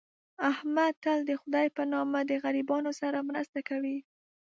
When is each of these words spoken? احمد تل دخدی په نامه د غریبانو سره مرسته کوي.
احمد 0.51 0.93
تل 1.03 1.19
دخدی 1.31 1.67
په 1.77 1.83
نامه 1.93 2.19
د 2.25 2.31
غریبانو 2.43 2.91
سره 3.01 3.19
مرسته 3.29 3.59
کوي. 3.69 3.97